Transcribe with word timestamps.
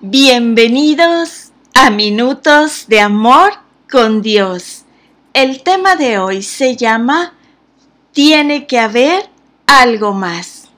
Bienvenidos 0.00 1.50
a 1.74 1.90
Minutos 1.90 2.84
de 2.86 3.00
Amor 3.00 3.54
con 3.90 4.22
Dios. 4.22 4.84
El 5.32 5.64
tema 5.64 5.96
de 5.96 6.20
hoy 6.20 6.44
se 6.44 6.76
llama 6.76 7.34
Tiene 8.12 8.68
que 8.68 8.78
haber 8.78 9.28
algo 9.66 10.12
más. 10.12 10.68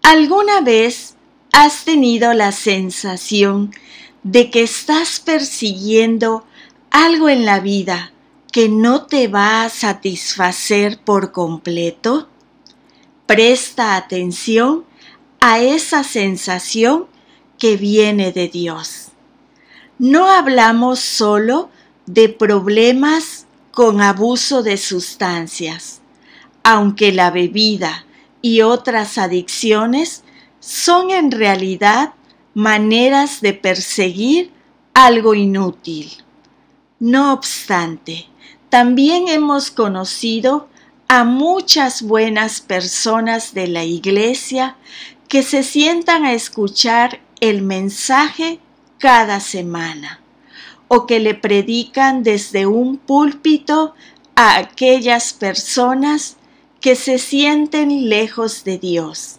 ¿Alguna 0.00 0.60
vez 0.60 1.16
has 1.52 1.84
tenido 1.84 2.34
la 2.34 2.52
sensación 2.52 3.74
de 4.22 4.48
que 4.48 4.62
estás 4.62 5.18
persiguiendo 5.18 6.46
algo 6.92 7.28
en 7.28 7.44
la 7.44 7.58
vida 7.58 8.12
que 8.52 8.68
no 8.68 9.06
te 9.06 9.26
va 9.26 9.64
a 9.64 9.70
satisfacer 9.70 11.00
por 11.00 11.32
completo? 11.32 12.28
Presta 13.26 13.96
atención 13.96 14.84
a 15.40 15.58
esa 15.58 16.04
sensación 16.04 17.12
que 17.64 17.78
viene 17.78 18.30
de 18.30 18.48
Dios. 18.48 19.08
No 19.98 20.28
hablamos 20.28 21.00
solo 21.00 21.70
de 22.04 22.28
problemas 22.28 23.46
con 23.70 24.02
abuso 24.02 24.62
de 24.62 24.76
sustancias, 24.76 26.02
aunque 26.62 27.10
la 27.10 27.30
bebida 27.30 28.04
y 28.42 28.60
otras 28.60 29.16
adicciones 29.16 30.24
son 30.60 31.10
en 31.10 31.30
realidad 31.30 32.12
maneras 32.52 33.40
de 33.40 33.54
perseguir 33.54 34.52
algo 34.92 35.34
inútil. 35.34 36.12
No 37.00 37.32
obstante, 37.32 38.26
también 38.68 39.28
hemos 39.28 39.70
conocido 39.70 40.68
a 41.08 41.24
muchas 41.24 42.02
buenas 42.02 42.60
personas 42.60 43.54
de 43.54 43.68
la 43.68 43.84
Iglesia 43.84 44.76
que 45.28 45.42
se 45.42 45.62
sientan 45.62 46.26
a 46.26 46.34
escuchar 46.34 47.23
el 47.40 47.62
mensaje 47.62 48.60
cada 48.98 49.40
semana 49.40 50.20
o 50.88 51.06
que 51.06 51.20
le 51.20 51.34
predican 51.34 52.22
desde 52.22 52.66
un 52.66 52.96
púlpito 52.96 53.94
a 54.36 54.58
aquellas 54.58 55.32
personas 55.32 56.36
que 56.80 56.96
se 56.96 57.18
sienten 57.18 58.08
lejos 58.08 58.64
de 58.64 58.78
Dios. 58.78 59.36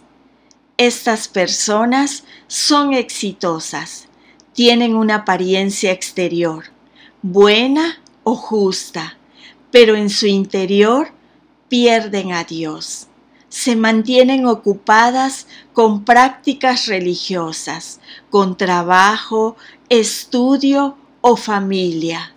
Estas 0.76 1.28
personas 1.28 2.24
son 2.48 2.92
exitosas, 2.92 4.08
tienen 4.52 4.94
una 4.94 5.16
apariencia 5.16 5.92
exterior, 5.92 6.66
buena 7.22 8.00
o 8.24 8.34
justa, 8.34 9.16
pero 9.70 9.94
en 9.94 10.10
su 10.10 10.26
interior 10.26 11.12
pierden 11.68 12.32
a 12.32 12.44
Dios 12.44 13.08
se 13.48 13.76
mantienen 13.76 14.46
ocupadas 14.46 15.46
con 15.72 16.04
prácticas 16.04 16.86
religiosas, 16.86 18.00
con 18.30 18.56
trabajo, 18.56 19.56
estudio 19.88 20.96
o 21.20 21.36
familia. 21.36 22.34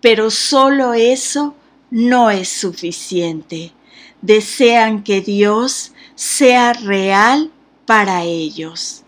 Pero 0.00 0.30
solo 0.30 0.94
eso 0.94 1.54
no 1.90 2.30
es 2.30 2.48
suficiente. 2.48 3.72
Desean 4.20 5.02
que 5.02 5.20
Dios 5.20 5.92
sea 6.14 6.72
real 6.72 7.50
para 7.86 8.24
ellos. 8.24 9.02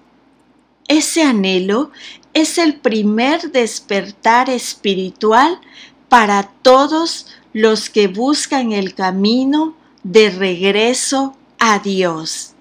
Ese 0.88 1.22
anhelo 1.22 1.90
es 2.34 2.58
el 2.58 2.76
primer 2.76 3.52
despertar 3.52 4.50
espiritual 4.50 5.60
para 6.08 6.42
todos 6.42 7.26
los 7.52 7.88
que 7.88 8.08
buscan 8.08 8.72
el 8.72 8.94
camino 8.94 9.76
de 10.02 10.30
regreso 10.30 11.36
a 11.66 11.78
Dios. 11.78 12.52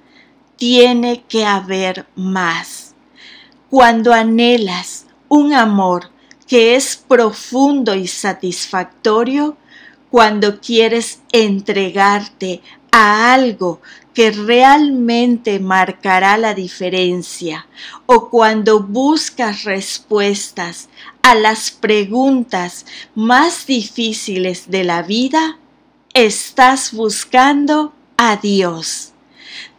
Tiene 0.55 1.23
que 1.27 1.43
haber 1.45 2.07
más. 2.15 2.95
Cuando 3.69 4.13
anhelas 4.13 5.07
un 5.27 5.53
amor 5.53 6.09
que 6.47 6.75
es 6.75 6.95
profundo 6.95 7.95
y 7.95 8.07
satisfactorio, 8.07 9.57
cuando 10.09 10.61
quieres 10.61 11.21
entregarte 11.33 12.61
a 12.91 13.33
algo 13.33 13.81
que 14.13 14.31
realmente 14.31 15.59
marcará 15.59 16.37
la 16.37 16.53
diferencia 16.53 17.67
o 18.05 18.29
cuando 18.29 18.79
buscas 18.83 19.65
respuestas 19.65 20.87
a 21.23 21.35
las 21.35 21.71
preguntas 21.71 22.85
más 23.15 23.65
difíciles 23.65 24.71
de 24.71 24.85
la 24.85 25.01
vida, 25.01 25.57
estás 26.13 26.93
buscando 26.93 27.91
a 28.17 28.37
Dios. 28.37 29.13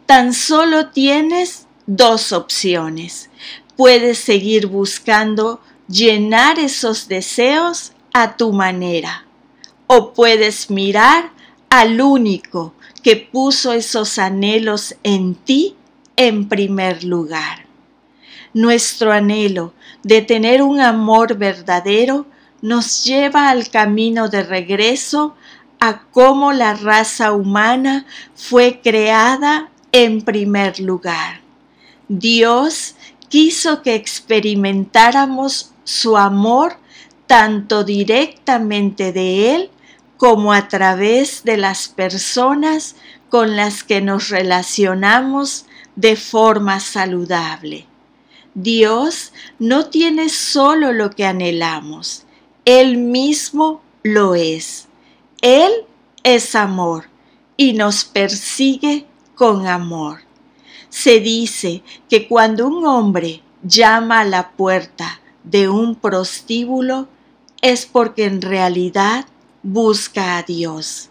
Tan 0.05 0.33
solo 0.33 0.89
tienes 0.89 1.67
dos 1.87 2.31
opciones. 2.31 3.29
Puedes 3.75 4.19
seguir 4.19 4.67
buscando 4.67 5.61
llenar 5.87 6.59
esos 6.59 7.07
deseos 7.07 7.93
a 8.13 8.37
tu 8.37 8.53
manera 8.53 9.25
o 9.87 10.13
puedes 10.13 10.69
mirar 10.69 11.31
al 11.69 12.01
único 12.01 12.73
que 13.03 13.15
puso 13.17 13.73
esos 13.73 14.17
anhelos 14.17 14.95
en 15.03 15.35
ti 15.35 15.75
en 16.15 16.47
primer 16.47 17.03
lugar. 17.03 17.65
Nuestro 18.53 19.11
anhelo 19.11 19.73
de 20.03 20.21
tener 20.21 20.61
un 20.61 20.79
amor 20.79 21.37
verdadero 21.37 22.25
nos 22.61 23.03
lleva 23.03 23.49
al 23.49 23.69
camino 23.69 24.29
de 24.29 24.43
regreso 24.43 25.35
a 25.79 26.03
cómo 26.11 26.53
la 26.53 26.73
raza 26.73 27.33
humana 27.33 28.05
fue 28.35 28.81
creada 28.83 29.69
en 29.91 30.21
primer 30.21 30.79
lugar. 30.79 31.41
Dios 32.07 32.95
quiso 33.29 33.81
que 33.81 33.95
experimentáramos 33.95 35.71
su 35.83 36.17
amor 36.17 36.77
tanto 37.27 37.83
directamente 37.83 39.11
de 39.11 39.55
Él 39.55 39.69
como 40.17 40.53
a 40.53 40.67
través 40.67 41.43
de 41.43 41.57
las 41.57 41.87
personas 41.87 42.95
con 43.29 43.55
las 43.55 43.83
que 43.83 44.01
nos 44.01 44.29
relacionamos 44.29 45.65
de 45.95 46.15
forma 46.15 46.79
saludable. 46.79 47.85
Dios 48.53 49.33
no 49.59 49.89
tiene 49.89 50.29
solo 50.29 50.93
lo 50.93 51.09
que 51.09 51.25
anhelamos, 51.25 52.23
Él 52.63 52.97
mismo 52.97 53.81
lo 54.03 54.35
es. 54.35 54.87
Él 55.45 55.85
es 56.23 56.55
amor 56.55 57.05
y 57.55 57.73
nos 57.73 58.03
persigue 58.03 59.05
con 59.35 59.67
amor. 59.67 60.21
Se 60.89 61.19
dice 61.19 61.83
que 62.09 62.27
cuando 62.27 62.65
un 62.65 62.87
hombre 62.87 63.43
llama 63.61 64.21
a 64.21 64.23
la 64.23 64.49
puerta 64.53 65.21
de 65.43 65.69
un 65.69 65.93
prostíbulo 65.93 67.07
es 67.61 67.85
porque 67.85 68.25
en 68.25 68.41
realidad 68.41 69.27
busca 69.61 70.39
a 70.39 70.41
Dios. 70.41 71.09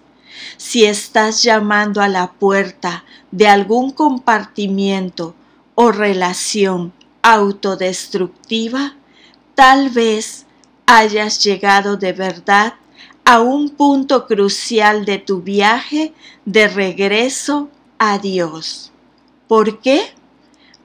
Si 0.56 0.84
estás 0.84 1.44
llamando 1.44 2.02
a 2.02 2.08
la 2.08 2.32
puerta 2.32 3.04
de 3.30 3.46
algún 3.46 3.92
compartimiento 3.92 5.36
o 5.76 5.92
relación 5.92 6.92
autodestructiva, 7.22 8.96
tal 9.54 9.90
vez 9.90 10.46
hayas 10.86 11.44
llegado 11.44 11.96
de 11.96 12.12
verdad 12.12 12.74
a 13.24 13.40
un 13.40 13.70
punto 13.70 14.26
crucial 14.26 15.04
de 15.04 15.18
tu 15.18 15.40
viaje 15.40 16.12
de 16.44 16.68
regreso 16.68 17.68
a 17.98 18.18
Dios. 18.18 18.92
¿Por 19.48 19.80
qué? 19.80 20.12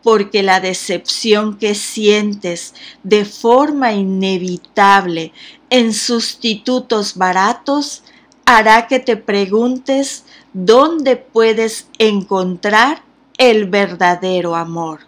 Porque 0.04 0.42
la 0.42 0.62
decepción 0.62 1.58
que 1.58 1.76
sientes 1.76 2.74
de 3.04 3.26
forma 3.26 3.92
inevitable 3.92 5.34
en 5.70 5.94
sustitutos 5.94 7.16
baratos 7.16 8.04
hará 8.46 8.88
que 8.88 9.00
te 9.00 9.18
preguntes 9.18 10.24
dónde 10.54 11.18
puedes 11.18 11.88
encontrar 11.98 13.04
el 13.38 13.66
verdadero 13.66 14.56
amor. 14.56 15.02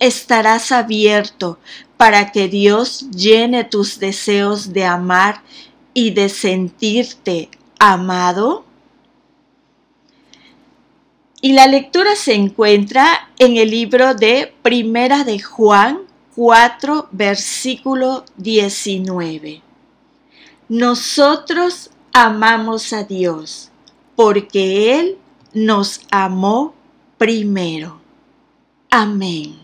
Estarás 0.00 0.72
abierto 0.72 1.58
para 1.96 2.32
que 2.32 2.48
Dios 2.48 3.06
llene 3.10 3.64
tus 3.64 3.98
deseos 3.98 4.72
de 4.72 4.84
amar 4.84 5.42
y 5.94 6.10
de 6.10 6.28
sentirte 6.28 7.48
amado? 7.78 8.64
Y 11.40 11.52
la 11.52 11.66
lectura 11.66 12.16
se 12.16 12.34
encuentra 12.34 13.30
en 13.38 13.56
el 13.56 13.70
libro 13.70 14.14
de 14.14 14.54
Primera 14.62 15.24
de 15.24 15.40
Juan 15.40 16.00
4, 16.34 17.08
versículo 17.12 18.24
19. 18.36 19.62
Nosotros 20.68 21.90
amamos 22.12 22.92
a 22.92 23.04
Dios 23.04 23.70
porque 24.16 24.98
Él 24.98 25.18
nos 25.52 26.00
amó 26.10 26.74
primero. 27.18 28.00
Amén. 28.90 29.63